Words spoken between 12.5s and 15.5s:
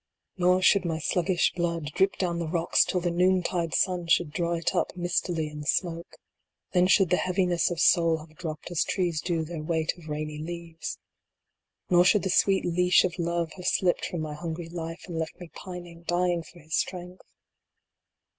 leash of Love have slipped from my hungry life, and left